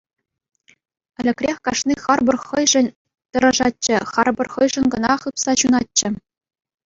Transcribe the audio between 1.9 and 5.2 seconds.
харпӑр хӑйшӗн тӑрӑшатчӗ, харпӑр хӑйшӗн кӑна